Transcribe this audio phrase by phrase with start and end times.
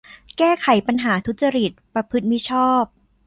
[0.37, 2.83] แก้ไขปัญหาทุจริต ประพฤติมิชอบ